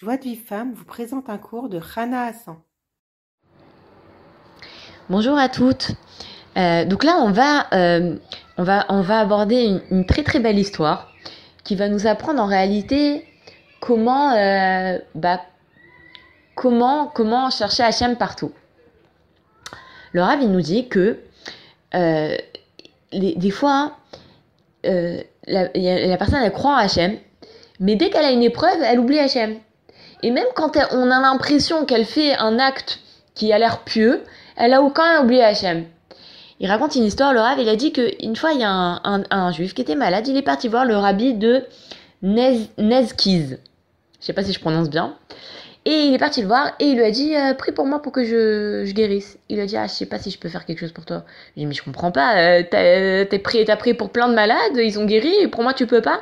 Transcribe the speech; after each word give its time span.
Joie 0.00 0.16
de 0.16 0.22
vie 0.22 0.36
femme 0.36 0.74
vous 0.74 0.84
présente 0.84 1.28
un 1.28 1.38
cours 1.38 1.68
de 1.68 1.76
Rana 1.76 2.26
Hassan. 2.26 2.54
Bonjour 5.10 5.36
à 5.36 5.48
toutes. 5.48 5.90
Euh, 6.56 6.84
donc 6.84 7.02
là, 7.02 7.16
on 7.20 7.32
va, 7.32 7.66
euh, 7.72 8.14
on 8.58 8.62
va, 8.62 8.86
on 8.90 9.00
va 9.00 9.18
aborder 9.18 9.80
une, 9.90 10.06
très 10.06 10.22
très 10.22 10.38
belle 10.38 10.56
histoire 10.56 11.12
qui 11.64 11.74
va 11.74 11.88
nous 11.88 12.06
apprendre 12.06 12.40
en 12.40 12.46
réalité 12.46 13.26
comment, 13.80 14.34
euh, 14.34 14.98
bah, 15.16 15.40
comment, 16.54 17.08
comment 17.08 17.50
chercher 17.50 17.82
Hachem 17.82 18.14
partout. 18.14 18.52
Le 20.12 20.22
Rav, 20.22 20.40
il 20.40 20.52
nous 20.52 20.60
dit 20.60 20.86
que 20.88 21.18
des 21.92 23.50
fois, 23.50 23.96
la, 24.84 25.24
la, 25.74 26.16
personne, 26.18 26.40
elle 26.40 26.52
croit 26.52 26.74
en 26.74 26.76
Hachem, 26.76 27.18
mais 27.80 27.96
dès 27.96 28.10
qu'elle 28.10 28.26
a 28.26 28.30
une 28.30 28.44
épreuve, 28.44 28.80
elle 28.84 29.00
oublie 29.00 29.18
Hachem. 29.18 29.58
Et 30.22 30.30
même 30.30 30.46
quand 30.54 30.76
on 30.92 31.10
a 31.10 31.20
l'impression 31.20 31.84
qu'elle 31.84 32.04
fait 32.04 32.34
un 32.34 32.58
acte 32.58 33.00
qui 33.34 33.52
a 33.52 33.58
l'air 33.58 33.80
pieux, 33.80 34.22
elle 34.56 34.74
a 34.74 34.82
aucun 34.82 35.22
oublié 35.22 35.42
Hachem. 35.42 35.84
Il 36.60 36.68
raconte 36.68 36.96
une 36.96 37.04
histoire, 37.04 37.32
le 37.32 37.40
Rav, 37.40 37.60
il 37.60 37.68
a 37.68 37.76
dit 37.76 37.92
qu'une 37.92 38.34
fois, 38.34 38.52
il 38.52 38.60
y 38.60 38.64
a 38.64 38.70
un, 38.70 39.52
juif 39.52 39.74
qui 39.74 39.82
était 39.82 39.94
malade, 39.94 40.26
il 40.26 40.36
est 40.36 40.42
parti 40.42 40.66
voir 40.66 40.84
le 40.84 40.96
rabbi 40.96 41.34
de 41.34 41.64
Nez, 42.22 42.68
Nezkiz. 42.78 43.58
Je 44.20 44.26
sais 44.26 44.32
pas 44.32 44.42
si 44.42 44.52
je 44.52 44.58
prononce 44.58 44.90
bien. 44.90 45.14
Et 45.84 46.06
il 46.06 46.14
est 46.14 46.18
parti 46.18 46.42
le 46.42 46.48
voir 46.48 46.72
et 46.80 46.86
il 46.86 46.96
lui 46.96 47.04
a 47.04 47.10
dit 47.10 47.36
euh, 47.36 47.54
Prie 47.54 47.70
pour 47.70 47.86
moi 47.86 48.02
pour 48.02 48.10
que 48.12 48.24
je, 48.24 48.90
guérisse. 48.92 49.38
Il 49.48 49.56
lui 49.56 49.62
a 49.62 49.66
dit 49.66 49.76
Ah, 49.76 49.86
je 49.86 49.92
sais 49.92 50.06
pas 50.06 50.18
si 50.18 50.30
je 50.30 50.38
peux 50.38 50.48
faire 50.48 50.66
quelque 50.66 50.80
chose 50.80 50.92
pour 50.92 51.04
toi. 51.04 51.24
Ai 51.56 51.60
dit 51.60 51.66
Mais 51.66 51.74
je 51.74 51.82
comprends 51.82 52.10
pas, 52.10 52.36
euh, 52.36 52.62
t'as 52.68 53.38
pris, 53.38 53.64
pris 53.64 53.94
pour 53.94 54.10
plein 54.10 54.28
de 54.28 54.34
malades, 54.34 54.74
ils 54.74 54.98
ont 54.98 55.04
guéri, 55.04 55.32
et 55.40 55.48
pour 55.48 55.62
moi 55.62 55.72
tu 55.72 55.86
peux 55.86 56.02
pas. 56.02 56.20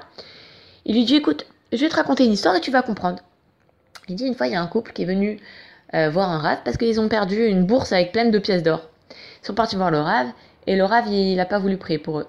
Il 0.84 0.94
lui 0.94 1.05
dit 1.05 1.16
Écoute, 1.16 1.47
je 1.72 1.78
vais 1.78 1.88
te 1.88 1.97
raconter 1.97 2.27
une 2.27 2.33
histoire 2.33 2.55
et 2.55 2.60
tu 2.60 2.70
vas 2.70 2.83
comprendre. 2.83 3.19
Il 4.09 4.15
dit 4.15 4.27
une 4.27 4.34
fois, 4.34 4.46
il 4.46 4.52
y 4.52 4.56
a 4.56 4.62
un 4.62 4.66
couple 4.66 4.92
qui 4.92 5.02
est 5.02 5.06
venu 5.06 5.41
euh, 5.95 6.10
voir 6.10 6.30
un 6.30 6.38
rave 6.38 6.59
parce 6.64 6.77
qu'ils 6.77 7.00
ont 7.00 7.08
perdu 7.08 7.47
une 7.47 7.64
bourse 7.64 7.92
avec 7.92 8.12
plein 8.12 8.27
de 8.27 8.39
pièces 8.39 8.62
d'or. 8.62 8.89
Ils 9.42 9.47
sont 9.47 9.55
partis 9.55 9.77
voir 9.77 9.91
le 9.91 10.00
rave 10.00 10.28
et 10.67 10.77
le 10.77 10.84
rave, 10.84 11.08
il 11.08 11.36
n'a 11.36 11.44
pas 11.44 11.58
voulu 11.58 11.77
prier 11.77 11.98
pour 11.98 12.20
eux. 12.20 12.27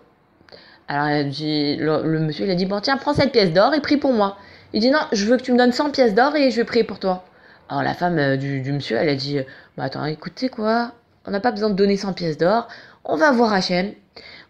Alors 0.88 1.08
le, 1.08 2.20
monsieur, 2.20 2.46
il 2.46 2.52
a 2.52 2.56
dit, 2.56 2.66
bon 2.66 2.80
tiens, 2.80 2.98
prends 2.98 3.14
cette 3.14 3.32
pièce 3.32 3.52
d'or 3.52 3.74
et 3.74 3.82
prie 3.82 3.98
pour 3.98 4.14
moi. 4.14 4.38
Il 4.74 4.82
dit, 4.82 4.90
non, 4.90 5.00
je 5.12 5.26
veux 5.26 5.38
que 5.38 5.44
tu 5.44 5.52
me 5.52 5.58
donnes 5.58 5.72
100 5.72 5.92
pièces 5.92 6.14
d'or 6.16 6.36
et 6.36 6.50
je 6.50 6.58
vais 6.58 6.64
prier 6.64 6.84
pour 6.84 7.00
toi. 7.00 7.26
Alors 7.70 7.84
la 7.84 7.94
femme 7.94 8.18
euh, 8.18 8.38
du, 8.38 8.72
monsieur, 8.72 8.98
elle 8.98 9.10
a 9.10 9.16
dit, 9.16 9.40
bah 9.78 9.86
attends, 9.86 10.06
écoutez 10.06 10.50
quoi, 10.50 10.94
on 11.26 11.32
n'a 11.32 11.40
pas 11.40 11.52
besoin 11.52 11.70
de 11.70 11.76
donner 11.76 11.98
100 11.98 12.14
pièces 12.14 12.38
d'or, 12.38 12.68
on 13.04 13.18
va 13.18 13.32
voir 13.32 13.52
Hachem, 13.54 13.92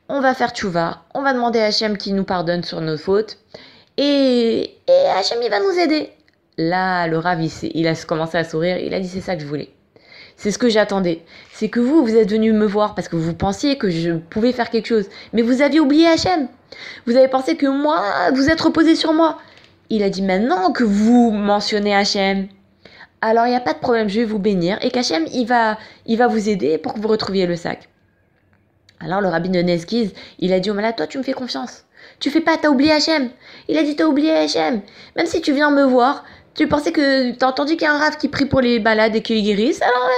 on 0.08 0.22
va 0.22 0.34
faire 0.34 0.52
tchouva, 0.52 1.02
on 1.16 1.24
va 1.24 1.34
demander 1.34 1.60
à 1.60 1.66
Hachem 1.66 1.98
qui 1.98 2.14
nous 2.14 2.24
pardonne 2.24 2.64
sur 2.64 2.80
nos 2.80 2.98
fautes, 2.98 3.40
et, 3.98 4.62
et 4.62 4.74
il 4.88 5.50
va 5.50 5.60
nous 5.60 5.80
aider. 5.80 6.12
Là, 6.58 7.08
le 7.08 7.18
Rav, 7.20 7.40
il, 7.42 7.88
a 7.88 7.96
commencé 7.96 8.38
à 8.38 8.44
sourire. 8.44 8.78
Il 8.80 8.94
a 8.94 9.00
dit 9.00 9.08
c'est 9.08 9.22
ça 9.22 9.36
que 9.36 9.42
je 9.42 9.48
voulais. 9.48 9.70
C'est 10.36 10.52
ce 10.52 10.58
que 10.58 10.70
j'attendais. 10.70 11.24
C'est 11.52 11.70
que 11.70 11.80
vous, 11.80 12.04
vous 12.04 12.16
êtes 12.16 12.32
venu 12.32 12.52
me 12.52 12.66
voir 12.66 12.96
parce 12.96 13.08
que 13.08 13.16
vous 13.16 13.34
pensiez 13.34 13.78
que 13.78 13.90
je 13.90 14.12
pouvais 14.12 14.52
faire 14.52 14.70
quelque 14.70 14.88
chose. 14.88 15.08
Mais 15.34 15.42
vous 15.42 15.62
aviez 15.62 15.80
oublié 15.80 16.08
Hachem. 16.08 16.48
Vous 17.06 17.16
avez 17.16 17.28
pensé 17.28 17.58
que 17.58 17.68
moi, 17.68 18.32
vous 18.34 18.50
êtes 18.50 18.62
reposé 18.62 18.96
sur 18.96 19.14
moi. 19.14 19.38
Il 19.90 20.04
a 20.04 20.10
dit 20.10 20.22
maintenant 20.22 20.72
que 20.72 20.84
vous 20.84 21.32
mentionnez 21.32 21.96
Hachem. 21.96 22.48
Alors 23.22 23.48
il 23.48 23.50
n'y 23.50 23.56
a 23.56 23.62
pas 23.62 23.74
de 23.74 23.80
problème, 23.80 24.10
je 24.10 24.20
vais 24.20 24.26
vous 24.26 24.38
bénir. 24.38 24.78
Et 24.82 24.92
qu'Hachem, 24.92 25.26
il 25.34 25.46
va, 25.46 25.78
il 26.06 26.18
va 26.18 26.28
vous 26.28 26.50
aider 26.50 26.78
pour 26.78 26.94
que 26.94 27.00
vous 27.00 27.08
retrouviez 27.08 27.48
le 27.48 27.56
sac. 27.56 27.90
Alors 29.00 29.22
le 29.22 29.28
rabbin 29.28 29.50
de 29.50 29.60
Nesgiz, 29.60 30.12
il 30.40 30.54
a 30.54 30.60
dit 30.60 30.70
au 30.70 30.74
malade, 30.74 30.96
toi 30.96 31.08
tu 31.08 31.18
me 31.18 31.24
fais 31.24 31.34
confiance. 31.34 31.86
Tu 32.20 32.30
fais 32.30 32.42
pas, 32.42 32.58
t'as 32.58 32.70
oublié 32.70 32.92
Hachem. 32.92 33.30
Il 33.68 33.78
a 33.78 33.84
dit, 33.84 33.96
t'as 33.96 34.06
oublié 34.06 34.32
Hachem. 34.32 34.82
Même 35.16 35.26
si 35.26 35.42
tu 35.42 35.54
viens 35.54 35.72
me 35.72 35.84
voir, 35.84 36.24
tu 36.58 36.68
pensais 36.68 36.92
que 36.92 37.32
t'as 37.34 37.48
entendu 37.48 37.74
qu'il 37.74 37.84
y 37.84 37.86
a 37.86 37.94
un 37.94 38.00
rave 38.00 38.18
qui 38.18 38.28
prie 38.28 38.46
pour 38.46 38.62
les 38.62 38.80
balades 38.80 39.16
et 39.16 39.22
qu'il 39.22 39.42
guérisse, 39.44 39.82
alors 39.82 40.10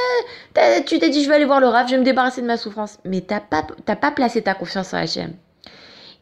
tu 0.86 0.98
t'es 0.98 1.09
dit 1.09 1.23
je 1.23 1.30
vais 1.30 1.36
aller 1.36 1.45
voir 1.45 1.59
le 1.59 1.68
rave, 1.68 1.88
je 1.88 1.92
vais 1.92 2.00
me 2.00 2.06
débarrasser 2.06 2.42
de 2.42 2.48
ma 2.48 2.58
souffrance. 2.58 2.98
Mais 3.06 3.22
t'as 3.22 3.42
pas, 3.42 3.64
pas 3.95 4.11
placé 4.11 4.42
ta 4.42 4.54
confiance 4.54 4.94
en 4.94 4.98
Hachem. 4.98 5.33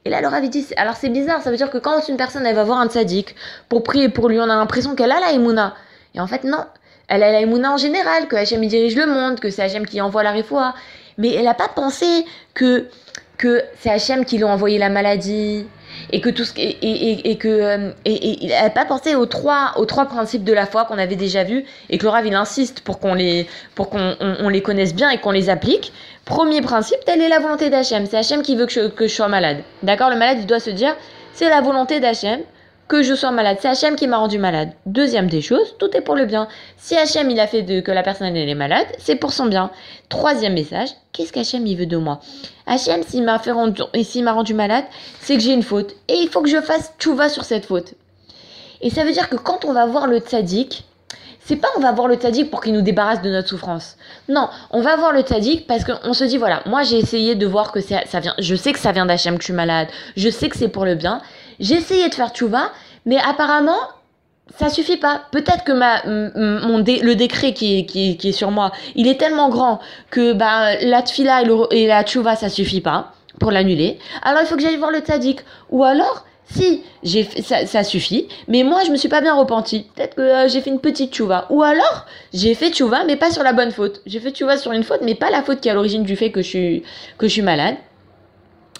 Et 0.06 0.09
là, 0.09 0.22
le 0.22 0.27
Rav, 0.27 0.47
dit, 0.47 0.66
alors 0.77 0.95
c'est 0.95 1.09
bizarre, 1.09 1.41
ça 1.41 1.51
veut 1.51 1.57
dire 1.57 1.69
que 1.69 1.77
quand 1.77 2.07
une 2.07 2.16
personne, 2.16 2.45
elle 2.45 2.56
va 2.56 2.63
voir 2.63 2.79
un 2.79 2.88
tzaddik 2.88 3.35
pour 3.67 3.83
prier 3.83 4.07
pour 4.07 4.29
lui, 4.29 4.39
on 4.39 4.44
a 4.44 4.56
l'impression 4.56 4.95
qu'elle 4.95 5.11
a 5.11 5.19
la 5.19 5.33
Emouna. 5.33 5.75
Et 6.16 6.22
en 6.22 6.27
fait, 6.27 6.45
non. 6.45 6.66
Elle 7.09 7.23
a 7.23 7.31
la 7.31 7.41
Emouna 7.41 7.73
en 7.73 7.77
général, 7.77 8.27
que 8.27 8.38
Hachem 8.38 8.66
dirige 8.66 8.95
le 8.95 9.06
monde, 9.06 9.39
que 9.39 9.50
c'est 9.50 9.61
Hachem 9.61 9.85
qui 9.85 10.00
envoie 10.00 10.23
la 10.23 10.31
réfoua. 10.31 10.73
Mais 11.17 11.33
elle 11.33 11.44
n'a 11.44 11.53
pas 11.53 11.67
pensé 11.67 12.25
que, 12.53 12.88
que 13.37 13.63
c'est 13.79 13.89
Hachem 13.89 14.25
qui 14.25 14.37
lui 14.37 14.43
a 14.43 14.47
envoyé 14.47 14.77
la 14.77 14.89
maladie, 14.89 15.65
et 16.11 16.21
que 16.21 16.29
tout 16.29 16.43
ce 16.43 16.53
et, 16.57 16.77
et, 16.81 17.31
et 17.31 17.35
que 17.37 17.47
euh, 17.47 17.91
et, 18.05 18.43
il 18.43 18.49
n'a 18.49 18.69
pas 18.69 18.85
pensé 18.85 19.15
aux 19.15 19.25
trois 19.25 19.73
aux 19.77 19.85
trois 19.85 20.05
principes 20.05 20.43
de 20.43 20.53
la 20.53 20.65
foi 20.65 20.85
qu'on 20.85 20.97
avait 20.97 21.15
déjà 21.15 21.43
vus 21.43 21.65
et 21.89 21.97
que 21.97 22.03
le 22.03 22.09
Rav 22.09 22.25
il 22.25 22.33
insiste 22.33 22.81
pour 22.81 22.99
qu'on 22.99 23.13
les 23.13 23.47
pour 23.75 23.89
qu'on 23.89 24.15
on, 24.19 24.49
les 24.49 24.61
connaisse 24.61 24.93
bien 24.93 25.09
et 25.09 25.17
qu'on 25.17 25.31
les 25.31 25.49
applique. 25.49 25.91
Premier 26.25 26.61
principe, 26.61 26.97
telle 27.05 27.21
est 27.21 27.29
la 27.29 27.39
volonté 27.39 27.69
d'Hachem. 27.69 28.05
C'est 28.05 28.17
Hachem 28.17 28.41
qui 28.41 28.55
veut 28.55 28.65
que 28.65 28.71
je, 28.71 28.87
que 28.89 29.07
je 29.07 29.13
sois 29.13 29.27
malade. 29.27 29.57
D'accord? 29.83 30.09
Le 30.09 30.17
malade 30.17 30.37
il 30.39 30.45
doit 30.45 30.59
se 30.59 30.69
dire 30.69 30.95
c'est 31.33 31.49
la 31.49 31.61
volonté 31.61 31.99
d'Hachem 31.99 32.41
que 32.87 33.03
je 33.03 33.13
sois 33.13 33.31
malade. 33.31 33.57
C'est 33.59 33.67
Hachem 33.67 33.95
qui 33.95 34.07
m'a 34.07 34.17
rendu 34.17 34.37
malade. 34.37 34.71
Deuxième 34.85 35.27
des 35.27 35.41
choses, 35.41 35.75
tout 35.77 35.95
est 35.95 36.01
pour 36.01 36.15
le 36.15 36.25
bien. 36.25 36.47
Si 36.77 36.95
Hachem 36.95 37.29
il 37.29 37.39
a 37.39 37.47
fait 37.47 37.83
que 37.83 37.91
la 37.91 38.03
personne 38.03 38.35
est 38.35 38.55
malade, 38.55 38.87
c'est 38.97 39.15
pour 39.15 39.33
son 39.33 39.45
bien. 39.45 39.71
Troisième 40.09 40.53
message, 40.53 40.89
qu'est-ce 41.11 41.33
qu'Hachem 41.33 41.65
il 41.67 41.77
veut 41.77 41.85
de 41.85 41.97
moi? 41.97 42.19
Hachem 42.65 43.03
s'il 43.03 43.23
m'a 43.23 43.39
fait 43.39 43.51
rendu, 43.51 43.81
m'a 44.21 44.31
rendu 44.31 44.53
malade, 44.53 44.85
c'est 45.19 45.35
que 45.35 45.41
j'ai 45.41 45.53
une 45.53 45.63
faute 45.63 45.95
et 46.07 46.15
il 46.15 46.29
faut 46.29 46.41
que 46.41 46.49
je 46.49 46.61
fasse 46.61 46.93
tout 46.97 47.15
va 47.15 47.29
sur 47.29 47.43
cette 47.43 47.65
faute. 47.65 47.93
Et 48.81 48.89
ça 48.89 49.03
veut 49.03 49.11
dire 49.11 49.29
que 49.29 49.35
quand 49.35 49.65
on 49.65 49.73
va 49.73 49.85
voir 49.85 50.07
le 50.07 50.19
tzaddik, 50.19 50.85
c'est 51.39 51.55
pas 51.55 51.69
on 51.77 51.79
va 51.79 51.93
voir 51.93 52.07
le 52.07 52.15
tzaddik 52.15 52.51
pour 52.51 52.61
qu'il 52.61 52.73
nous 52.73 52.81
débarrasse 52.81 53.21
de 53.21 53.29
notre 53.29 53.47
souffrance. 53.47 53.95
Non, 54.27 54.49
on 54.71 54.81
va 54.81 54.97
voir 54.97 55.13
le 55.13 55.21
tzaddik 55.21 55.65
parce 55.65 55.83
qu'on 55.85 56.13
se 56.13 56.25
dit 56.25 56.37
voilà, 56.37 56.61
moi 56.65 56.83
j'ai 56.83 56.97
essayé 56.97 57.35
de 57.35 57.47
voir 57.47 57.71
que 57.71 57.79
ça, 57.79 58.19
vient, 58.19 58.35
je 58.37 58.55
sais 58.55 58.73
que 58.73 58.79
ça 58.79 58.91
vient 58.91 59.05
d'Hachem 59.05 59.35
que 59.35 59.41
je 59.41 59.45
suis 59.45 59.53
malade, 59.53 59.87
je 60.17 60.29
sais 60.29 60.49
que 60.49 60.57
c'est 60.57 60.67
pour 60.67 60.85
le 60.85 60.95
bien, 60.95 61.21
j'ai 61.59 61.75
essayé 61.75 62.09
de 62.09 62.13
faire 62.13 62.29
tchouva, 62.29 62.72
mais 63.06 63.18
apparemment, 63.18 63.79
ça 64.56 64.69
suffit 64.69 64.97
pas. 64.97 65.23
Peut-être 65.31 65.63
que 65.63 65.72
ma, 65.72 66.03
mon 66.06 66.78
le 66.79 67.13
décret 67.13 67.53
qui 67.53 67.79
est, 67.79 67.85
qui, 67.85 68.18
qui 68.18 68.29
est 68.29 68.34
sur 68.34 68.51
moi, 68.51 68.72
il 68.95 69.07
est 69.07 69.19
tellement 69.19 69.50
grand 69.50 69.79
que 70.09 70.34
bah, 70.34 70.75
la 70.81 71.01
tfila 71.01 71.44
et, 71.72 71.88
la 71.88 72.03
tchouva, 72.03 72.35
ça 72.35 72.50
suffit 72.50 72.81
pas 72.81 73.13
pour 73.40 73.51
l'annuler. 73.51 74.00
Alors 74.23 74.41
il 74.41 74.47
faut 74.47 74.56
que 74.56 74.62
j'aille 74.62 74.78
voir 74.78 74.91
le 74.91 75.00
tzaddik. 75.00 75.41
Ou 75.69 75.84
alors, 75.84 76.25
si 76.50 76.84
j'ai 77.03 77.23
ça, 77.41 77.66
ça, 77.66 77.84
suffit, 77.84 78.28
mais 78.47 78.63
moi 78.63 78.81
je 78.85 78.91
me 78.91 78.95
suis 78.95 79.09
pas 79.09 79.22
bien 79.22 79.35
repenti. 79.35 79.85
Peut-être 79.95 80.16
que 80.16 80.22
euh, 80.22 80.47
j'ai 80.47 80.62
fait 80.62 80.69
une 80.69 80.79
petite 80.79 81.13
tchouva. 81.13 81.45
Ou 81.50 81.62
alors, 81.62 82.06
j'ai 82.34 82.56
fait 82.56 82.69
tchouva, 82.72 83.03
mais 83.06 83.16
pas 83.16 83.31
sur 83.31 83.44
la 83.44 83.53
bonne 83.53 83.72
faute. 83.72 84.01
J'ai 84.06 84.19
fait 84.19 84.31
tchouva 84.31 84.57
sur 84.57 84.72
une 84.72 84.84
faute, 84.84 85.01
mais 85.03 85.16
pas 85.16 85.29
la 85.29 85.44
faute 85.44 85.59
qui 85.59 85.68
est 85.68 85.72
à 85.72 85.75
l'origine 85.75 86.03
du 86.03 86.16
fait 86.16 86.31
que 86.31 86.41
je 86.41 86.47
suis, 86.47 86.84
que 87.18 87.28
je 87.28 87.34
suis 87.34 87.41
malade. 87.41 87.75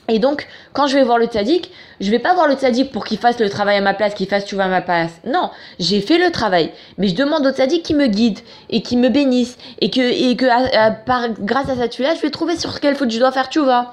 Et 0.10 0.20
donc, 0.20 0.48
quand 0.74 0.88
je 0.88 0.96
vais 0.96 1.04
voir 1.04 1.18
le 1.18 1.26
tzaddik, 1.26 1.70
je 2.00 2.10
vais 2.10 2.20
pas 2.20 2.34
voir 2.34 2.48
le 2.48 2.56
tzaddik 2.56 2.92
pour 2.92 3.04
qu'il 3.04 3.18
fasse 3.18 3.40
le 3.40 3.50
travail 3.50 3.78
à 3.78 3.82
ma 3.82 3.94
place, 3.94 4.14
qu'il 4.14 4.28
fasse 4.28 4.46
tu 4.46 4.56
vas 4.56 4.66
à 4.66 4.70
ma 4.70 4.82
place. 4.82 5.12
Non, 5.26 5.50
j'ai 5.80 6.00
fait 6.00 6.18
le 6.18 6.32
travail, 6.32 6.72
mais 6.98 7.10
je 7.10 7.16
demande 7.16 7.46
au 7.46 7.52
tzaddik 7.52 7.84
qui 7.84 7.94
me 7.94 8.08
guide 8.08 8.40
et 8.70 8.82
qui 8.82 8.96
me 8.96 9.10
bénisse 9.10 9.58
et 9.82 9.90
que 9.90 10.00
et 10.00 10.38
que 10.38 10.46
par, 11.06 11.30
grâce 11.40 11.70
à 11.70 11.76
cette 11.76 11.92
tuile, 11.92 12.08
je 12.16 12.22
vais 12.22 12.30
trouver 12.30 12.58
sur 12.58 12.80
quelle 12.80 12.96
faute 12.96 13.12
je 13.12 13.20
dois 13.20 13.34
faire 13.34 13.50
tu 13.50 13.60
vas. 13.60 13.92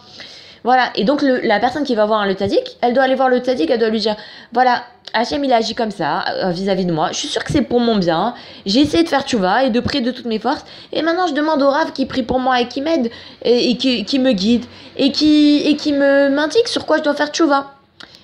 Voilà. 0.64 0.91
Et 0.97 1.04
donc 1.04 1.22
la 1.22 1.60
personne 1.60 1.84
qui 1.84 1.94
va 1.94 2.06
voir 2.06 2.26
le 2.26 2.32
tzaddik, 2.32 2.78
elle 2.80 2.94
doit 2.94 3.04
aller 3.04 3.14
voir 3.14 3.28
le 3.28 3.38
tzaddik, 3.38 3.70
elle 3.70 3.78
doit 3.78 3.91
lui 3.91 4.00
dire, 4.00 4.16
voilà, 4.52 4.82
Hachem 5.12 5.44
il 5.44 5.52
agit 5.52 5.75
comme 5.75 5.91
ça 5.91 6.25
euh, 6.28 6.50
vis-à-vis 6.50 6.86
de 6.86 6.92
moi. 6.92 7.08
Je 7.12 7.19
suis 7.19 7.28
sûre 7.28 7.44
que 7.44 7.52
c'est 7.52 7.62
pour 7.62 7.80
mon 7.80 7.97
bien. 7.97 8.34
J'ai 8.64 8.80
essayé 8.80 9.04
de 9.04 9.08
faire 9.08 9.22
tchouva 9.22 9.64
et 9.64 9.70
de 9.70 9.78
prier 9.80 10.03
de 10.03 10.10
toutes 10.10 10.24
mes 10.24 10.38
forces. 10.38 10.64
Et 10.92 11.03
maintenant 11.03 11.26
je 11.26 11.34
demande 11.34 11.62
au 11.62 11.69
Rav 11.70 11.92
qui 11.92 12.06
prie 12.06 12.22
pour 12.22 12.41
moi 12.41 12.60
et 12.60 12.66
qui 12.66 12.80
m'aide 12.80 13.10
et, 13.44 13.76
qui, 13.76 14.19
me 14.19 14.32
guide 14.32 14.64
et 14.97 15.12
qui, 15.12 15.92
me 15.92 16.30
m'indique 16.30 16.66
sur 16.66 16.86
quoi 16.86 16.97
je 16.98 17.03
dois 17.03 17.14
faire 17.14 17.28
tchouva. 17.28 17.72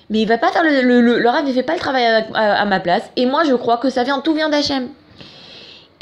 Mais 0.09 0.21
il 0.21 0.27
va 0.27 0.37
pas 0.37 0.51
faire 0.51 0.63
le, 0.63 0.81
le, 0.81 1.19
le, 1.19 1.29
Rav, 1.29 1.43
il 1.47 1.53
fait 1.53 1.63
pas 1.63 1.73
le 1.73 1.79
travail 1.79 2.03
à, 2.33 2.65
ma 2.65 2.79
place. 2.79 3.03
Et 3.15 3.25
moi 3.25 3.43
je 3.45 3.53
crois 3.53 3.77
que 3.77 3.89
ça 3.89 4.03
vient, 4.03 4.19
tout 4.19 4.33
vient 4.33 4.49
d'Hachem. 4.49 4.89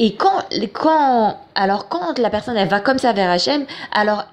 Et 0.02 0.16
quand, 0.16 0.46
quand, 0.72 1.38
alors 1.56 1.90
quand 1.90 2.18
la 2.20 2.30
personne 2.30 2.56
elle 2.56 2.70
va 2.70 2.80
comme 2.80 2.98
ça 2.98 3.12
vers 3.12 3.30
Hachem, 3.30 3.66
alors 3.92 4.24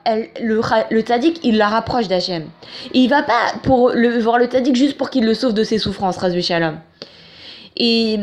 le, 0.41 0.61
le 0.91 1.45
il 1.45 1.59
la 1.59 1.67
rapproche 1.67 2.07
d'Hachem. 2.07 2.45
Il 2.95 3.09
va 3.11 3.25
pas 3.25 3.53
pour 3.65 3.91
voir 4.21 4.39
le 4.39 4.47
tzaddik 4.47 4.77
juste 4.77 4.97
pour 4.97 5.11
qu'il 5.11 5.27
le 5.27 5.35
sauve 5.35 5.55
de 5.55 5.65
ses 5.65 5.79
souffrances, 5.79 6.19
Razvi 6.19 6.41
Shalom. 6.41 6.79
Et, 7.77 8.17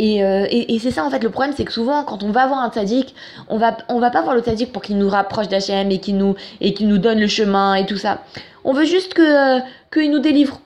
euh, 0.00 0.46
et, 0.48 0.74
et 0.74 0.78
c'est 0.78 0.90
ça 0.90 1.04
en 1.04 1.10
fait 1.10 1.22
le 1.22 1.28
problème, 1.28 1.52
c'est 1.54 1.66
que 1.66 1.72
souvent 1.72 2.02
quand 2.02 2.22
on 2.22 2.30
va 2.30 2.46
voir 2.46 2.60
un 2.60 2.70
tzaddik, 2.70 3.14
on 3.50 3.58
va, 3.58 3.76
on 3.90 4.00
va 4.00 4.08
pas 4.08 4.22
voir 4.22 4.34
le 4.34 4.40
tzaddik 4.40 4.72
pour 4.72 4.80
qu'il 4.80 4.96
nous 4.96 5.10
rapproche 5.10 5.48
d'Hachem 5.48 5.90
et 5.90 5.98
qu'il 5.98 6.16
nous, 6.16 6.34
qu'il 6.60 6.88
nous 6.88 6.96
donne 6.96 7.20
le 7.20 7.28
chemin 7.28 7.74
et 7.74 7.84
tout 7.84 7.98
ça. 7.98 8.22
On 8.64 8.72
veut 8.72 8.86
juste 8.86 9.12
que, 9.12 9.58
euh, 9.58 9.60
qu'il 9.92 10.10
nous 10.10 10.20
délivre. 10.20 10.62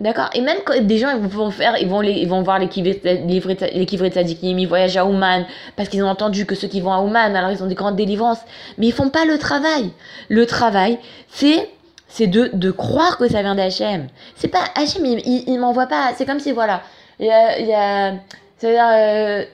D'accord 0.00 0.28
Et 0.34 0.40
même 0.40 0.58
quand 0.64 0.74
des 0.80 0.98
gens 0.98 1.10
ils 1.10 1.22
vont 1.22 1.50
faire, 1.50 1.76
ils 1.80 1.88
vont, 1.88 2.02
ils 2.02 2.28
vont 2.28 2.42
voir 2.42 2.60
kivrés 2.68 2.94
de 2.94 4.08
Tzadikim, 4.10 4.58
ils 4.58 4.66
voyagent 4.66 4.96
à 4.96 5.06
Ouman, 5.06 5.46
parce 5.76 5.88
qu'ils 5.88 6.02
ont 6.02 6.08
entendu 6.08 6.46
que 6.46 6.56
ceux 6.56 6.66
qui 6.66 6.80
vont 6.80 6.92
à 6.92 7.00
Ouman, 7.00 7.34
alors 7.36 7.52
ils 7.52 7.62
ont 7.62 7.68
des 7.68 7.76
grandes 7.76 7.96
délivrances. 7.96 8.40
Mais 8.76 8.86
ils 8.86 8.92
font 8.92 9.08
pas 9.08 9.24
le 9.24 9.38
travail. 9.38 9.92
Le 10.28 10.46
travail, 10.46 10.98
c'est 11.28 11.68
c'est 12.08 12.26
de, 12.28 12.50
de 12.52 12.70
croire 12.70 13.18
que 13.18 13.28
ça 13.28 13.42
vient 13.42 13.54
d'Hachem. 13.56 14.06
C'est 14.36 14.48
pas 14.48 14.64
Hachem, 14.76 15.04
il, 15.04 15.48
il, 15.48 15.58
m'envoie 15.58 15.86
pas. 15.86 16.12
C'est 16.16 16.26
comme 16.26 16.38
si, 16.38 16.52
voilà, 16.52 16.82
il 17.18 17.26
y 17.26 17.30
a, 17.30 17.58
il 17.58 17.66
y 17.66 17.74
a 17.74 18.14
C'est-à-dire, 18.56 18.86
euh, 18.92 19.44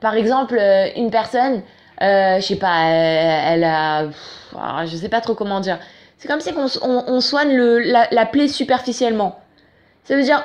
par 0.00 0.14
exemple, 0.14 0.56
euh, 0.58 0.88
une 0.96 1.10
personne, 1.10 1.62
euh, 2.02 2.40
je 2.40 2.46
sais 2.46 2.56
pas, 2.56 2.86
elle, 2.86 3.62
a. 3.64 4.04
pff, 4.04 4.56
alors, 4.58 4.86
je 4.86 4.96
sais 4.96 5.08
pas 5.08 5.20
trop 5.20 5.34
comment 5.34 5.60
dire. 5.60 5.78
C'est 6.20 6.28
comme 6.28 6.40
si 6.40 6.50
on, 6.54 7.04
on, 7.06 7.20
soigne 7.22 7.56
le, 7.56 7.78
la, 7.78 8.06
la 8.10 8.26
plaie 8.26 8.46
superficiellement. 8.46 9.40
Ça 10.04 10.16
veut 10.16 10.22
dire, 10.22 10.44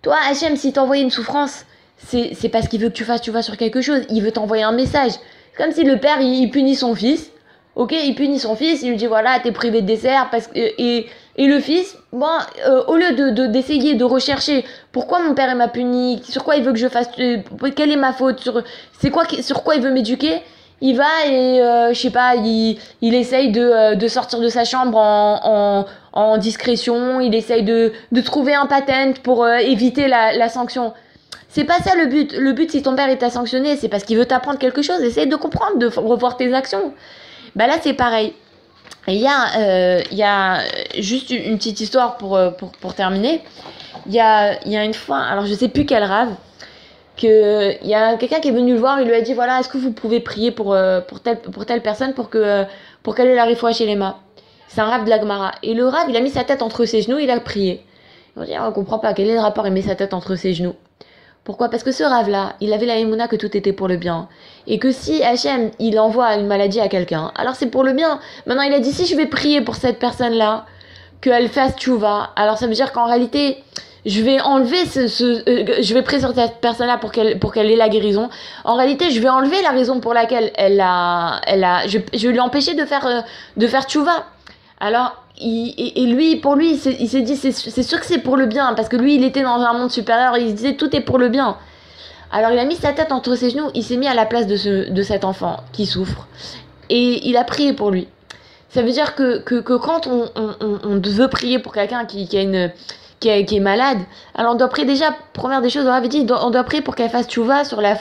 toi, 0.00 0.16
Hachem, 0.30 0.56
s'il 0.56 0.72
t'envoie 0.72 0.98
une 0.98 1.10
souffrance, 1.10 1.66
c'est 1.96 2.48
parce 2.50 2.68
qu'il 2.68 2.80
veut 2.80 2.88
que 2.88 2.94
tu 2.94 3.04
fasses, 3.04 3.20
tu 3.20 3.32
vas 3.32 3.42
sur 3.42 3.56
quelque 3.56 3.80
chose. 3.80 4.02
Il 4.10 4.22
veut 4.22 4.30
t'envoyer 4.30 4.62
un 4.62 4.72
message. 4.72 5.10
C'est 5.10 5.64
comme 5.64 5.72
si 5.72 5.82
le 5.82 5.98
père, 5.98 6.20
il, 6.20 6.48
punit 6.50 6.76
son 6.76 6.94
fils. 6.94 7.32
Ok, 7.74 7.92
il 7.92 8.14
punit 8.14 8.38
son 8.38 8.54
fils, 8.54 8.82
il 8.82 8.90
lui 8.90 8.96
dit 8.96 9.06
voilà, 9.06 9.40
t'es 9.40 9.50
privé 9.50 9.82
de 9.82 9.86
dessert. 9.88 10.28
Parce 10.30 10.46
que, 10.46 10.52
et, 10.56 11.06
et 11.36 11.46
le 11.48 11.58
fils, 11.58 11.96
bon, 12.12 12.26
euh, 12.68 12.84
au 12.86 12.94
lieu 12.94 13.12
de 13.12 13.30
de- 13.30 13.46
d'essayer 13.48 13.96
de, 13.96 14.04
rechercher 14.04 14.64
pourquoi 14.92 15.20
mon 15.20 15.34
père 15.34 15.54
m'a 15.56 15.66
puni, 15.66 16.22
sur 16.28 16.44
quoi 16.44 16.54
il 16.54 16.62
veut 16.62 16.72
que 16.72 16.78
je 16.78 16.88
fasse, 16.88 17.08
euh, 17.18 17.38
quelle 17.74 17.90
est 17.90 17.96
ma 17.96 18.12
faute, 18.12 18.38
sur, 18.38 18.62
quoi, 19.12 19.24
sur 19.42 19.64
quoi 19.64 19.74
il 19.74 19.82
veut 19.82 19.90
m'éduquer, 19.90 20.42
il 20.80 20.96
va 20.96 21.26
et 21.26 21.60
euh, 21.60 21.92
je 21.92 22.00
sais 22.00 22.10
pas, 22.10 22.36
il, 22.36 22.78
il 23.00 23.14
essaye 23.14 23.50
de, 23.50 23.60
euh, 23.60 23.94
de 23.94 24.08
sortir 24.08 24.40
de 24.40 24.48
sa 24.48 24.64
chambre 24.64 24.98
en, 24.98 25.86
en, 26.12 26.38
discrétion, 26.38 27.20
il 27.20 27.34
essaye 27.34 27.62
de, 27.62 27.92
de 28.12 28.20
trouver 28.20 28.54
un 28.54 28.66
patent 28.66 29.20
pour 29.22 29.44
euh, 29.44 29.56
éviter 29.56 30.08
la, 30.08 30.32
la 30.36 30.48
sanction. 30.48 30.92
C'est 31.48 31.64
pas 31.64 31.78
ça 31.78 31.94
le 31.94 32.06
but. 32.06 32.32
Le 32.38 32.52
but, 32.52 32.70
si 32.70 32.82
ton 32.82 32.94
père 32.94 33.08
il 33.08 33.16
t'a 33.16 33.30
sanctionné, 33.30 33.76
c'est 33.76 33.88
parce 33.88 34.04
qu'il 34.04 34.18
veut 34.18 34.26
t'apprendre 34.26 34.58
quelque 34.58 34.82
chose. 34.82 35.00
Essaye 35.02 35.26
de 35.26 35.36
comprendre, 35.36 35.78
de 35.78 35.86
revoir 35.86 36.36
tes 36.36 36.52
actions. 36.54 36.92
Bah 37.56 37.66
là, 37.66 37.74
c'est 37.82 37.94
pareil. 37.94 38.34
Il 39.06 39.14
y, 39.14 39.26
a, 39.26 39.58
euh, 39.58 40.02
y 40.12 40.22
a 40.22 40.58
juste 40.98 41.30
une 41.30 41.56
petite 41.56 41.80
histoire 41.80 42.18
pour, 42.18 42.36
euh, 42.36 42.50
pour, 42.50 42.72
pour 42.72 42.92
terminer. 42.94 43.42
Il 44.06 44.12
y 44.12 44.20
a, 44.20 44.62
y 44.68 44.76
a 44.76 44.84
une 44.84 44.92
fois, 44.92 45.18
alors 45.18 45.46
je 45.46 45.54
sais 45.54 45.68
plus 45.68 45.86
quel 45.86 46.04
rave, 46.04 46.28
que 47.18 47.82
il 47.82 47.88
y 47.88 47.94
a 47.94 48.16
quelqu'un 48.16 48.40
qui 48.40 48.48
est 48.48 48.52
venu 48.52 48.72
le 48.72 48.78
voir, 48.78 49.00
il 49.00 49.06
lui 49.06 49.14
a 49.14 49.20
dit 49.20 49.34
voilà, 49.34 49.60
est-ce 49.60 49.68
que 49.68 49.76
vous 49.76 49.92
pouvez 49.92 50.20
prier 50.20 50.50
pour, 50.50 50.72
euh, 50.72 51.00
pour, 51.00 51.20
telle, 51.20 51.40
pour 51.40 51.66
telle 51.66 51.82
personne 51.82 52.14
pour 52.14 52.30
que 52.30 52.38
euh, 52.38 52.64
pour 53.02 53.14
qu'elle 53.14 53.28
ait 53.28 53.34
la 53.34 53.44
réfoua 53.44 53.72
chez 53.72 53.86
les 53.86 53.96
mains 53.96 54.16
C'est 54.68 54.80
un 54.80 54.86
rave 54.86 55.04
de 55.04 55.10
la 55.10 55.20
Gemara. 55.20 55.52
Et 55.62 55.74
le 55.74 55.86
rave, 55.86 56.06
il 56.08 56.16
a 56.16 56.20
mis 56.20 56.30
sa 56.30 56.44
tête 56.44 56.62
entre 56.62 56.84
ses 56.84 57.02
genoux, 57.02 57.18
il 57.18 57.30
a 57.30 57.38
prié. 57.40 57.84
On 58.36 58.44
dit, 58.44 58.52
on 58.58 58.72
comprend 58.72 58.98
pas, 58.98 59.14
quel 59.14 59.28
est 59.28 59.34
le 59.34 59.40
rapport, 59.40 59.66
il 59.66 59.72
met 59.72 59.82
sa 59.82 59.94
tête 59.94 60.14
entre 60.14 60.36
ses 60.36 60.54
genoux. 60.54 60.74
Pourquoi? 61.44 61.70
Parce 61.70 61.82
que 61.82 61.92
ce 61.92 62.04
rave-là, 62.04 62.54
il 62.60 62.72
avait 62.72 62.86
la 62.86 62.96
émouna 62.96 63.26
que 63.26 63.36
tout 63.36 63.56
était 63.56 63.72
pour 63.72 63.88
le 63.88 63.96
bien. 63.96 64.28
Et 64.66 64.78
que 64.78 64.92
si 64.92 65.22
Hachem, 65.22 65.70
il 65.78 65.98
envoie 65.98 66.34
une 66.34 66.46
maladie 66.46 66.80
à 66.80 66.88
quelqu'un, 66.88 67.32
alors 67.36 67.56
c'est 67.56 67.68
pour 67.70 67.84
le 67.84 67.94
bien. 67.94 68.20
Maintenant, 68.46 68.62
il 68.62 68.74
a 68.74 68.80
dit, 68.80 68.92
si 68.92 69.06
je 69.06 69.16
vais 69.16 69.26
prier 69.26 69.62
pour 69.62 69.74
cette 69.74 69.98
personne-là, 69.98 70.66
qu'elle 71.20 71.48
fasse 71.48 71.74
tchouva, 71.76 72.30
alors 72.36 72.58
ça 72.58 72.66
veut 72.66 72.74
dire 72.74 72.92
qu'en 72.92 73.06
réalité, 73.06 73.64
je 74.06 74.22
vais 74.22 74.40
enlever 74.40 74.84
ce... 74.86 75.08
ce 75.08 75.24
euh, 75.24 75.82
je 75.82 75.94
vais 75.94 76.18
sur 76.18 76.34
cette 76.34 76.60
personne-là 76.60 76.98
pour 76.98 77.12
qu'elle 77.12 77.38
pour 77.38 77.52
qu'elle 77.52 77.70
ait 77.70 77.76
la 77.76 77.88
guérison. 77.88 78.28
En 78.64 78.76
réalité, 78.76 79.10
je 79.10 79.20
vais 79.20 79.28
enlever 79.28 79.60
la 79.62 79.70
raison 79.70 80.00
pour 80.00 80.14
laquelle 80.14 80.50
elle 80.56 80.80
a... 80.80 81.40
Elle 81.46 81.64
a 81.64 81.86
je, 81.86 81.98
je 82.14 82.26
vais 82.26 82.32
lui 82.32 82.40
empêcher 82.40 82.74
de 82.74 82.84
faire, 82.84 83.06
euh, 83.06 83.20
de 83.56 83.66
faire 83.66 83.84
tchouva. 83.84 84.26
Alors, 84.80 85.16
il, 85.40 85.74
et, 85.96 86.06
lui, 86.06 86.36
pour 86.36 86.54
lui, 86.54 86.72
il 86.72 87.08
s'est 87.08 87.22
dit, 87.22 87.36
c'est 87.36 87.52
c'est 87.52 87.82
sûr 87.82 88.00
que 88.00 88.06
c'est 88.06 88.18
pour 88.18 88.36
le 88.36 88.46
bien, 88.46 88.74
parce 88.74 88.88
que 88.88 88.96
lui, 88.96 89.14
il 89.16 89.24
était 89.24 89.42
dans 89.42 89.60
un 89.60 89.72
monde 89.72 89.90
supérieur, 89.90 90.36
il 90.36 90.48
se 90.50 90.54
disait, 90.54 90.74
tout 90.74 90.94
est 90.94 91.00
pour 91.00 91.18
le 91.18 91.28
bien. 91.28 91.56
Alors, 92.30 92.50
il 92.50 92.58
a 92.58 92.64
mis 92.64 92.76
sa 92.76 92.92
tête 92.92 93.10
entre 93.10 93.34
ses 93.34 93.50
genoux, 93.50 93.70
il 93.74 93.82
s'est 93.82 93.96
mis 93.96 94.06
à 94.06 94.14
la 94.14 94.26
place 94.26 94.46
de, 94.46 94.56
ce, 94.56 94.90
de 94.90 95.02
cet 95.02 95.24
enfant 95.24 95.58
qui 95.72 95.86
souffre, 95.86 96.26
et 96.90 97.26
il 97.28 97.36
a 97.36 97.44
prié 97.44 97.72
pour 97.72 97.90
lui. 97.90 98.06
Ça 98.68 98.82
veut 98.82 98.90
dire 98.90 99.14
que, 99.14 99.38
que, 99.38 99.60
que 99.60 99.74
quand 99.74 100.06
on, 100.06 100.30
on, 100.36 100.54
on- 100.60 100.78
on 100.84 101.00
veut 101.00 101.28
prier 101.28 101.58
pour 101.58 101.72
quelqu'un 101.72 102.04
qui, 102.04 102.28
qui, 102.28 102.36
a 102.36 102.42
une, 102.42 102.70
qui, 103.20 103.28
est 103.30 103.60
malade, 103.60 103.98
alors 104.34 104.52
on 104.52 104.54
doit 104.56 104.68
prier 104.68 104.86
déjà, 104.86 105.06
première 105.32 105.60
des 105.60 105.70
choses, 105.70 105.86
on 105.86 105.92
avait 105.92 106.08
dit, 106.08 106.26
on 106.30 106.50
doit- 106.50 106.64
prier 106.64 106.82
pour 106.82 106.94
qu'elle 106.94 107.10
fasse 107.10 107.26
tchouva 107.26 107.64
sur 107.64 107.80
la, 107.80 107.96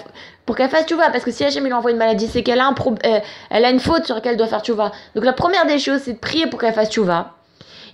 pour 0.46 0.56
qu'elle 0.56 0.70
fasse 0.70 0.86
tchouva, 0.86 1.10
parce 1.10 1.24
que 1.24 1.32
si 1.32 1.44
Hachem 1.44 1.66
il 1.66 1.74
envoie 1.74 1.92
une 1.92 1.98
maladie, 1.98 2.28
c'est 2.28 2.44
qu'elle 2.44 2.60
a 2.60 2.68
un 2.68 2.74
pro- 2.74 2.96
euh, 3.06 3.20
a 3.50 3.70
une 3.70 3.80
faute 3.80 4.06
sur 4.06 4.16
laquelle 4.16 4.34
elle 4.34 4.38
doit 4.38 4.48
faire 4.48 4.62
tchouva. 4.62 4.92
Donc 5.16 5.26
la 5.26 5.34
première 5.34 5.66
des 5.66 5.80
choses, 5.80 6.02
c'est 6.04 6.14
de 6.14 6.20
prier 6.20 6.48
pour 6.48 6.60
qu'elle 6.60 6.74
fasse 6.74 6.90
tchouva. 6.90 7.32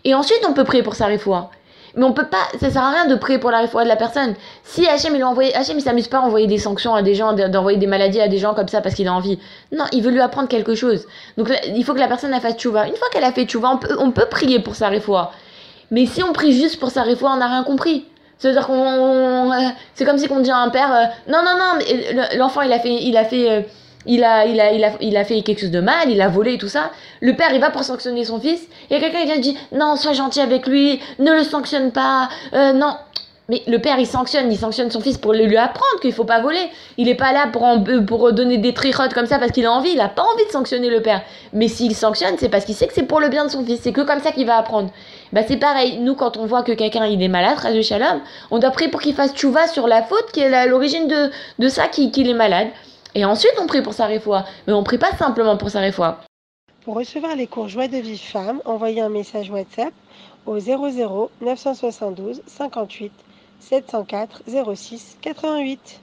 Et 0.05 0.13
ensuite, 0.13 0.41
on 0.47 0.53
peut 0.53 0.65
prier 0.65 0.83
pour 0.83 0.95
sa 0.95 1.05
réfoua. 1.05 1.49
Mais 1.95 2.03
on 2.03 2.11
peut 2.11 2.25
pas, 2.25 2.39
ça 2.59 2.71
sert 2.71 2.81
à 2.83 2.89
rien 2.89 3.05
de 3.05 3.13
prier 3.15 3.37
pour 3.37 3.51
la 3.51 3.59
réfoua 3.59 3.83
de 3.83 3.87
la 3.87 3.95
personne. 3.95 4.33
Si 4.63 4.87
Hachem 4.89 5.15
il 5.15 5.23
envoyé, 5.23 5.55
Hachem 5.55 5.77
il 5.77 5.81
s'amuse 5.81 6.07
pas 6.07 6.17
à 6.17 6.21
envoyer 6.21 6.47
des 6.47 6.57
sanctions 6.57 6.95
à 6.95 7.03
des 7.03 7.13
gens, 7.13 7.33
d'envoyer 7.33 7.77
des 7.77 7.85
maladies 7.85 8.19
à 8.19 8.27
des 8.27 8.39
gens 8.39 8.55
comme 8.55 8.67
ça 8.67 8.81
parce 8.81 8.95
qu'il 8.95 9.07
a 9.07 9.13
envie. 9.13 9.37
Non, 9.71 9.85
il 9.91 10.01
veut 10.01 10.09
lui 10.09 10.19
apprendre 10.19 10.47
quelque 10.49 10.73
chose. 10.73 11.05
Donc 11.37 11.49
il 11.67 11.83
faut 11.85 11.93
que 11.93 11.99
la 11.99 12.07
personne 12.07 12.33
elle 12.33 12.41
fasse 12.41 12.55
tchouva. 12.55 12.87
Une 12.87 12.95
fois 12.95 13.07
qu'elle 13.11 13.23
a 13.23 13.31
fait 13.31 13.45
tchouva, 13.45 13.69
on 13.69 13.77
peut, 13.77 13.95
on 13.99 14.09
peut 14.09 14.25
prier 14.25 14.59
pour 14.59 14.73
sa 14.75 14.89
réfoua. 14.89 15.31
Mais 15.93 16.07
si 16.07 16.23
on 16.23 16.33
prie 16.33 16.53
juste 16.53 16.79
pour 16.79 16.89
sa 16.89 17.03
réfoua, 17.03 17.33
on 17.33 17.37
n'a 17.37 17.47
rien 17.47 17.63
compris. 17.63 18.07
Euh, 18.43 19.59
c'est 19.93 20.05
comme 20.05 20.17
si 20.17 20.27
on 20.31 20.39
dit 20.39 20.49
à 20.49 20.57
un 20.57 20.69
père, 20.69 20.91
euh, 20.91 21.31
non 21.31 21.43
non 21.45 21.55
non, 21.55 21.79
euh, 21.79 22.35
l'enfant 22.35 22.61
il 22.61 22.73
a 22.73 22.79
fait, 22.79 22.95
il 23.03 23.15
a 23.15 23.23
fait, 23.23 23.67
il 24.07 24.23
a, 24.23 24.45
il 24.47 24.59
a, 24.59 24.73
il 24.73 24.83
a, 24.83 24.91
il 25.01 25.15
a 25.15 25.23
fait 25.23 25.41
quelque 25.43 25.61
chose 25.61 25.71
de 25.71 25.79
mal, 25.79 26.09
il 26.09 26.19
a 26.19 26.29
volé 26.29 26.55
et 26.55 26.57
tout 26.57 26.67
ça. 26.67 26.89
Le 27.21 27.35
père 27.35 27.53
il 27.53 27.61
va 27.61 27.69
pour 27.69 27.83
sanctionner 27.83 28.25
son 28.25 28.39
fils. 28.39 28.67
A 28.91 28.99
quelqu'un 28.99 29.23
qui 29.25 29.39
dire, 29.39 29.53
non 29.71 29.95
sois 29.95 30.13
gentil 30.13 30.41
avec 30.41 30.65
lui, 30.65 30.99
ne 31.19 31.31
le 31.31 31.43
sanctionne 31.43 31.91
pas, 31.91 32.27
non. 32.53 32.95
Mais 33.49 33.61
le 33.67 33.77
père, 33.79 33.99
il 33.99 34.07
sanctionne, 34.07 34.49
il 34.51 34.57
sanctionne 34.57 34.89
son 34.89 35.01
fils 35.01 35.17
pour 35.17 35.33
lui 35.33 35.57
apprendre 35.57 35.99
qu'il 36.01 36.13
faut 36.13 36.23
pas 36.23 36.41
voler. 36.41 36.69
Il 36.97 37.09
est 37.09 37.15
pas 37.15 37.33
là 37.33 37.51
euh, 37.53 38.01
pour 38.01 38.31
donner 38.31 38.57
des 38.57 38.73
trichotes 38.73 39.13
comme 39.13 39.25
ça 39.25 39.37
parce 39.37 39.51
qu'il 39.51 39.65
a 39.65 39.71
envie. 39.71 39.91
Il 39.91 39.99
a 39.99 40.07
pas 40.07 40.23
envie 40.23 40.45
de 40.45 40.51
sanctionner 40.51 40.89
le 40.89 41.01
père. 41.01 41.21
Mais 41.51 41.67
s'il 41.67 41.93
sanctionne, 41.93 42.35
c'est 42.37 42.47
parce 42.47 42.63
qu'il 42.63 42.75
sait 42.75 42.87
que 42.87 42.93
c'est 42.93 43.03
pour 43.03 43.19
le 43.19 43.27
bien 43.27 43.43
de 43.43 43.51
son 43.51 43.65
fils. 43.65 43.81
C'est 43.83 43.91
que 43.91 44.01
comme 44.01 44.21
ça 44.21 44.31
qu'il 44.31 44.45
va 44.45 44.57
apprendre. 44.57 44.91
Bah 45.33 45.41
c'est 45.45 45.57
pareil. 45.57 45.97
Nous, 45.97 46.15
quand 46.15 46.37
on 46.37 46.45
voit 46.45 46.63
que 46.63 46.71
quelqu'un 46.71 47.03
est 47.03 47.27
malade, 47.27 47.57
Ras 47.57 47.81
Shalom, 47.81 48.21
on 48.49 48.59
doit 48.59 48.71
prier 48.71 48.89
pour 48.89 49.01
qu'il 49.01 49.13
fasse 49.13 49.33
tchouva 49.33 49.67
sur 49.67 49.87
la 49.87 50.03
faute 50.03 50.31
qui 50.31 50.39
est 50.39 50.53
à 50.53 50.65
l'origine 50.65 51.07
de, 51.07 51.29
de 51.59 51.67
ça 51.67 51.89
qu'il 51.89 52.11
qu'il 52.11 52.29
est 52.29 52.33
malade. 52.33 52.69
Et 53.13 53.25
ensuite, 53.25 53.53
on 53.61 53.67
prie 53.67 53.81
pour 53.81 53.93
sa 53.93 54.05
réfoua. 54.05 54.45
Mais 54.67 54.73
on 54.73 54.83
prie 54.83 54.97
pas 54.97 55.11
simplement 55.17 55.57
pour 55.57 55.69
sa 55.69 55.81
réfoua. 55.81 56.19
Pour 56.85 56.95
recevoir 56.95 57.35
les 57.35 57.47
cours 57.47 57.67
Joie 57.67 57.89
de 57.89 57.97
vie 57.97 58.17
femme, 58.17 58.61
envoyez 58.63 59.01
un 59.01 59.09
message 59.09 59.49
WhatsApp 59.49 59.93
au 60.45 60.59
00 60.59 61.29
972 61.41 62.41
58 62.47 63.11
704 63.69 64.75
06 64.75 65.17
88. 65.21 66.01